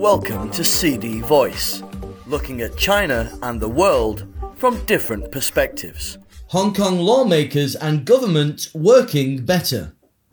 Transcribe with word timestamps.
Welcome 0.00 0.50
to 0.52 0.64
CD 0.64 1.20
Voice, 1.20 1.82
looking 2.26 2.62
at 2.62 2.78
China 2.78 3.30
and 3.42 3.60
the 3.60 3.68
world 3.68 4.26
from 4.56 4.82
different 4.86 5.30
perspectives. 5.30 6.16
Hong 6.46 6.72
Kong 6.72 7.00
lawmakers 7.00 7.76
and 7.76 8.06
government 8.06 8.70
working 8.72 9.44
better. 9.44 9.92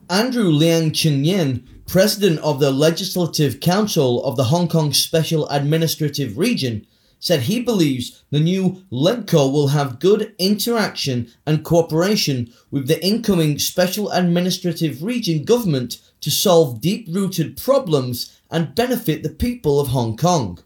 Andrew 0.09 0.53
Leung 0.53 0.95
Ching 0.95 1.25
Yen, 1.25 1.67
president 1.85 2.39
of 2.39 2.61
the 2.61 2.71
Legislative 2.71 3.59
Council 3.59 4.23
of 4.23 4.37
the 4.37 4.45
Hong 4.45 4.69
Kong 4.69 4.93
Special 4.93 5.45
Administrative 5.49 6.37
Region, 6.37 6.87
said 7.19 7.41
he 7.41 7.61
believes 7.61 8.23
the 8.31 8.39
new 8.39 8.85
LegCo 8.89 9.51
will 9.51 9.67
have 9.67 9.99
good 9.99 10.33
interaction 10.37 11.29
and 11.45 11.65
cooperation 11.65 12.53
with 12.71 12.87
the 12.87 13.05
incoming 13.05 13.59
Special 13.59 14.09
Administrative 14.11 15.03
Region 15.03 15.43
government 15.43 15.97
to 16.21 16.31
solve 16.31 16.81
deep 16.81 17.07
rooted 17.09 17.57
problems 17.57 18.39
and 18.49 18.75
benefit 18.75 19.23
the 19.23 19.29
people 19.29 19.79
of 19.79 19.89
Hong 19.89 20.17
Kong. 20.17 20.59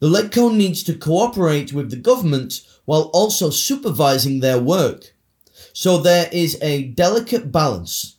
The 0.00 0.08
LegCo 0.08 0.54
needs 0.54 0.82
to 0.84 0.94
cooperate 0.94 1.72
with 1.72 1.90
the 1.90 1.96
government 1.96 2.60
while 2.84 3.10
also 3.14 3.50
supervising 3.50 4.40
their 4.40 4.58
work. 4.58 5.14
So 5.72 5.98
there 5.98 6.28
is 6.32 6.58
a 6.60 6.84
delicate 6.84 7.50
balance. 7.50 8.16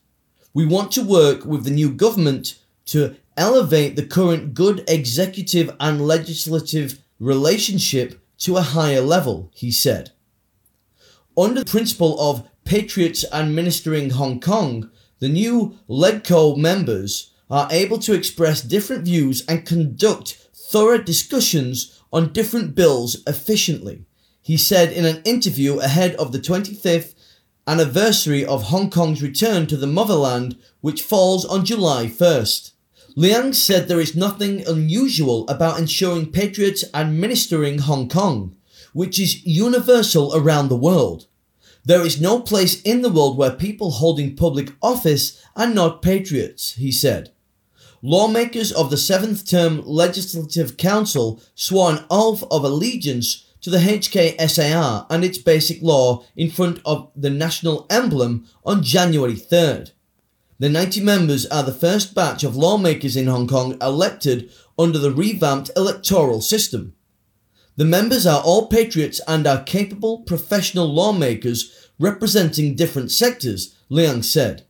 We 0.54 0.66
want 0.66 0.92
to 0.94 1.04
work 1.04 1.46
with 1.46 1.64
the 1.64 1.72
new 1.72 1.92
government 1.92 2.58
to 2.88 3.16
elevate 3.38 3.96
the 3.96 4.06
current 4.06 4.54
good 4.54 4.84
executive 4.88 5.76
and 5.80 6.08
legislative 6.08 7.00
relationship 7.20 8.20
to 8.40 8.58
a 8.58 8.62
higher 8.62 9.02
level, 9.02 9.52
he 9.54 9.72
said. 9.72 10.12
Under 11.38 11.60
the 11.62 11.70
principle 11.70 12.20
of 12.20 12.48
patriots 12.64 13.26
administering 13.32 14.12
Hong 14.12 14.40
Kong, 14.40 14.90
the 15.20 15.30
new 15.30 15.78
LegCo 15.90 16.58
members 16.58 17.32
are 17.50 17.68
able 17.72 18.00
to 18.00 18.14
express 18.14 18.62
different 18.62 19.06
views 19.06 19.46
and 19.48 19.66
conduct 19.66 20.48
thorough 20.54 20.98
discussions 20.98 22.02
on 22.12 22.34
different 22.34 22.76
bills 22.76 23.24
efficiently, 23.28 24.06
he 24.42 24.58
said 24.58 24.92
in 24.92 25.06
an 25.06 25.22
interview 25.24 25.80
ahead 25.80 26.16
of 26.16 26.32
the 26.32 26.40
25th 26.40 27.14
anniversary 27.68 28.46
of 28.46 28.64
Hong 28.64 28.90
Kong's 28.90 29.22
return 29.22 29.68
to 29.68 29.78
the 29.78 29.88
motherland, 29.88 30.58
which 30.82 31.02
falls 31.02 31.46
on 31.46 31.66
July 31.66 32.08
1st. 32.08 32.72
Leung 33.18 33.56
said 33.56 33.88
there 33.88 34.02
is 34.02 34.16
nothing 34.16 34.68
unusual 34.68 35.48
about 35.48 35.80
ensuring 35.80 36.32
patriots 36.32 36.84
administering 36.94 37.80
Hong 37.80 38.10
Kong, 38.10 38.56
which 38.94 39.20
is 39.20 39.46
universal 39.46 40.36
around 40.36 40.68
the 40.68 40.76
world. 40.76 41.28
There 41.86 42.04
is 42.04 42.20
no 42.20 42.40
place 42.40 42.82
in 42.82 43.04
the 43.04 43.12
world 43.12 43.38
where 43.38 43.52
people 43.52 43.92
holding 43.92 44.36
public 44.36 44.74
office 44.82 45.40
are 45.56 45.70
not 45.70 46.02
patriots, 46.02 46.74
he 46.74 46.92
said. 46.92 47.32
Lawmakers 48.02 48.72
of 48.72 48.90
the 48.90 48.98
seventh 48.98 49.48
term 49.48 49.84
Legislative 49.86 50.78
Council 50.78 51.40
swore 51.54 51.92
an 51.92 52.06
oath 52.10 52.44
of 52.50 52.64
allegiance 52.64 53.46
to 53.62 53.70
the 53.70 53.78
HKSAR 53.78 55.06
and 55.12 55.24
its 55.24 55.38
basic 55.38 55.82
law 55.84 56.24
in 56.36 56.50
front 56.50 56.82
of 56.86 57.12
the 57.16 57.30
national 57.30 57.86
emblem 57.92 58.48
on 58.66 58.82
January 58.82 59.36
3rd. 59.36 59.92
The 60.58 60.70
90 60.70 61.02
members 61.02 61.46
are 61.48 61.64
the 61.64 61.72
first 61.72 62.16
batch 62.16 62.44
of 62.44 62.56
lawmakers 62.56 63.16
in 63.16 63.28
Hong 63.28 63.48
Kong 63.48 63.78
elected 63.80 64.52
under 64.80 64.98
the 64.98 65.12
revamped 65.12 65.70
electoral 65.76 66.42
system. 66.42 66.95
The 67.78 67.86
members 67.86 68.26
are 68.26 68.42
all 68.42 68.68
patriots 68.68 69.20
and 69.28 69.46
are 69.46 69.64
capable 69.64 70.20
professional 70.20 70.88
lawmakers 70.88 71.90
representing 72.00 72.76
different 72.76 73.12
sectors, 73.12 73.76
Leung 73.92 74.24
said. 74.24 74.66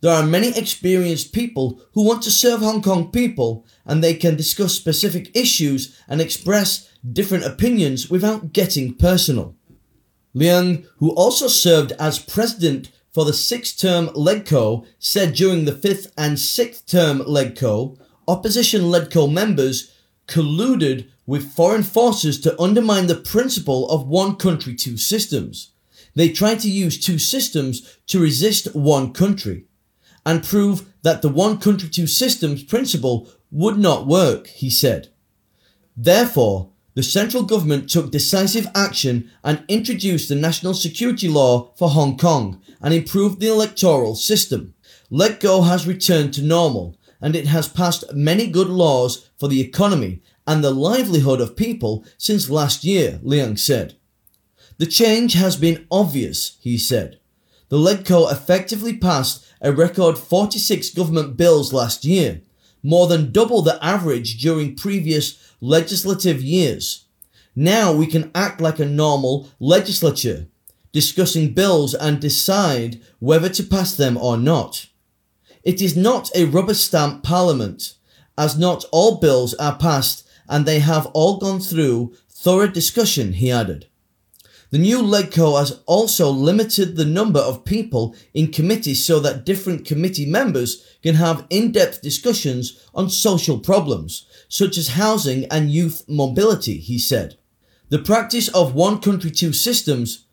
There 0.00 0.12
are 0.12 0.24
many 0.24 0.56
experienced 0.56 1.32
people 1.32 1.80
who 1.94 2.04
want 2.04 2.22
to 2.22 2.30
serve 2.30 2.60
Hong 2.60 2.82
Kong 2.82 3.10
people 3.10 3.66
and 3.84 4.02
they 4.02 4.14
can 4.14 4.36
discuss 4.36 4.74
specific 4.74 5.34
issues 5.34 6.00
and 6.06 6.20
express 6.20 6.88
different 7.12 7.44
opinions 7.44 8.10
without 8.10 8.52
getting 8.52 8.94
personal. 8.94 9.56
Leung, 10.34 10.86
who 10.98 11.10
also 11.14 11.48
served 11.48 11.92
as 11.98 12.18
president 12.18 12.90
for 13.10 13.24
the 13.24 13.32
sixth 13.32 13.80
term 13.80 14.08
LegCo, 14.08 14.86
said 14.98 15.34
during 15.34 15.64
the 15.64 15.72
fifth 15.72 16.12
and 16.18 16.38
sixth 16.38 16.86
term 16.86 17.20
LegCo, 17.20 17.98
opposition 18.28 18.82
LegCo 18.82 19.32
members 19.32 19.95
colluded 20.26 21.08
with 21.26 21.52
foreign 21.52 21.82
forces 21.82 22.40
to 22.40 22.60
undermine 22.60 23.06
the 23.06 23.14
principle 23.14 23.88
of 23.90 24.06
one 24.06 24.36
country, 24.36 24.74
two 24.74 24.96
systems. 24.96 25.72
They 26.14 26.30
tried 26.30 26.60
to 26.60 26.70
use 26.70 26.98
two 26.98 27.18
systems 27.18 27.98
to 28.06 28.20
resist 28.20 28.74
one 28.74 29.12
country 29.12 29.64
and 30.24 30.42
prove 30.42 30.86
that 31.02 31.22
the 31.22 31.28
one 31.28 31.58
country, 31.58 31.88
two 31.88 32.06
systems 32.06 32.64
principle 32.64 33.28
would 33.50 33.78
not 33.78 34.06
work, 34.06 34.48
he 34.48 34.70
said. 34.70 35.08
Therefore, 35.96 36.70
the 36.94 37.02
central 37.02 37.42
government 37.42 37.90
took 37.90 38.10
decisive 38.10 38.66
action 38.74 39.30
and 39.44 39.62
introduced 39.68 40.28
the 40.28 40.34
national 40.34 40.74
security 40.74 41.28
law 41.28 41.72
for 41.76 41.90
Hong 41.90 42.16
Kong 42.16 42.62
and 42.80 42.94
improved 42.94 43.38
the 43.38 43.48
electoral 43.48 44.14
system. 44.14 44.74
LegCo 45.12 45.66
has 45.66 45.86
returned 45.86 46.32
to 46.34 46.42
normal 46.42 46.96
and 47.20 47.34
it 47.34 47.46
has 47.46 47.68
passed 47.68 48.04
many 48.14 48.46
good 48.46 48.68
laws 48.68 49.30
for 49.38 49.48
the 49.48 49.60
economy 49.60 50.20
and 50.46 50.62
the 50.62 50.70
livelihood 50.70 51.40
of 51.40 51.56
people 51.56 52.04
since 52.16 52.50
last 52.50 52.84
year, 52.84 53.20
Leung 53.24 53.58
said. 53.58 53.96
The 54.78 54.86
change 54.86 55.32
has 55.34 55.56
been 55.56 55.86
obvious, 55.90 56.58
he 56.60 56.76
said. 56.76 57.18
The 57.68 57.78
LegCo 57.78 58.30
effectively 58.30 58.96
passed 58.96 59.44
a 59.60 59.72
record 59.72 60.18
46 60.18 60.90
government 60.90 61.36
bills 61.36 61.72
last 61.72 62.04
year, 62.04 62.42
more 62.82 63.06
than 63.06 63.32
double 63.32 63.62
the 63.62 63.82
average 63.84 64.38
during 64.38 64.76
previous 64.76 65.54
legislative 65.60 66.42
years. 66.42 67.06
Now 67.56 67.92
we 67.92 68.06
can 68.06 68.30
act 68.34 68.60
like 68.60 68.78
a 68.78 68.84
normal 68.84 69.48
legislature, 69.58 70.46
discussing 70.92 71.54
bills 71.54 71.94
and 71.94 72.20
decide 72.20 73.00
whether 73.18 73.48
to 73.48 73.64
pass 73.64 73.96
them 73.96 74.16
or 74.16 74.36
not. 74.36 74.86
It 75.66 75.82
is 75.82 75.96
not 75.96 76.30
a 76.36 76.44
rubber 76.44 76.74
stamp 76.74 77.24
parliament, 77.24 77.94
as 78.38 78.56
not 78.56 78.84
all 78.92 79.16
bills 79.16 79.52
are 79.54 79.76
passed 79.76 80.24
and 80.48 80.64
they 80.64 80.78
have 80.78 81.06
all 81.06 81.38
gone 81.38 81.58
through 81.58 82.14
thorough 82.30 82.68
discussion, 82.68 83.32
he 83.32 83.50
added. 83.50 83.88
The 84.70 84.78
new 84.78 85.02
LegCo 85.02 85.58
has 85.58 85.80
also 85.86 86.30
limited 86.30 86.94
the 86.94 87.04
number 87.04 87.40
of 87.40 87.64
people 87.64 88.14
in 88.32 88.52
committees 88.52 89.04
so 89.04 89.18
that 89.18 89.44
different 89.44 89.84
committee 89.84 90.24
members 90.24 90.86
can 91.02 91.16
have 91.16 91.48
in-depth 91.50 92.00
discussions 92.00 92.88
on 92.94 93.10
social 93.10 93.58
problems, 93.58 94.24
such 94.48 94.78
as 94.78 94.90
housing 94.90 95.46
and 95.46 95.72
youth 95.72 96.04
mobility, 96.06 96.78
he 96.78 96.96
said. 96.96 97.38
The 97.88 97.98
practice 97.98 98.46
of 98.48 98.76
one 98.76 99.00
country, 99.00 99.32
two 99.32 99.52
systems 99.52 100.26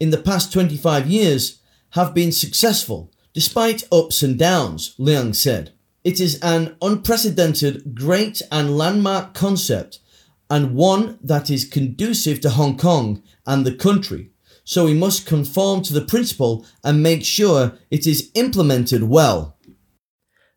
in 0.00 0.10
the 0.10 0.18
past 0.18 0.52
25 0.52 1.06
years 1.06 1.60
have 1.90 2.12
been 2.12 2.32
successful, 2.32 3.12
despite 3.32 3.88
ups 3.92 4.22
and 4.22 4.38
downs, 4.38 4.94
Leung 4.98 5.34
said. 5.34 5.72
It 6.02 6.20
is 6.20 6.38
an 6.40 6.76
unprecedented, 6.80 7.94
great 7.94 8.40
and 8.50 8.76
landmark 8.76 9.34
concept 9.34 9.98
and 10.48 10.74
one 10.74 11.18
that 11.22 11.48
is 11.48 11.64
conducive 11.64 12.40
to 12.40 12.50
Hong 12.50 12.76
Kong 12.76 13.22
and 13.46 13.64
the 13.64 13.74
country. 13.74 14.30
So 14.64 14.84
we 14.84 14.94
must 14.94 15.26
conform 15.26 15.82
to 15.82 15.92
the 15.92 16.04
principle 16.04 16.66
and 16.82 17.02
make 17.02 17.24
sure 17.24 17.72
it 17.90 18.06
is 18.06 18.30
implemented 18.34 19.04
well. 19.04 19.56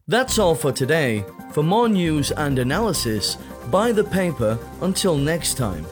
That's 0.07 0.38
all 0.38 0.56
for 0.56 0.72
today. 0.72 1.23
For 1.53 1.63
more 1.63 1.88
news 1.88 2.31
and 2.31 2.59
analysis, 2.59 3.38
buy 3.72 3.91
the 3.91 4.03
paper 4.03 4.57
until 4.81 5.16
next 5.16 5.56
time. 5.56 5.85